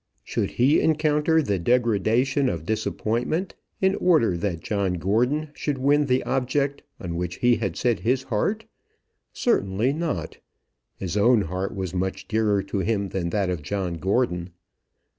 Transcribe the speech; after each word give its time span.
Should 0.23 0.49
he 0.49 0.81
encounter 0.81 1.43
the 1.43 1.59
degradation 1.59 2.49
of 2.49 2.65
disappointment, 2.65 3.53
in 3.79 3.93
order 3.97 4.35
that 4.35 4.61
John 4.63 4.95
Gordon 4.95 5.49
should 5.53 5.77
win 5.77 6.07
the 6.07 6.23
object 6.23 6.81
on 6.99 7.15
which 7.15 7.35
he 7.35 7.57
had 7.57 7.75
set 7.77 7.99
his 7.99 8.23
heart? 8.23 8.65
Certainly 9.31 9.93
not. 9.93 10.39
His 10.97 11.17
own 11.17 11.41
heart 11.41 11.75
was 11.75 11.93
much 11.93 12.27
dearer 12.27 12.63
to 12.63 12.79
him 12.79 13.09
than 13.09 13.29
that 13.29 13.51
of 13.51 13.61
John 13.61 13.93
Gordon. 13.97 14.49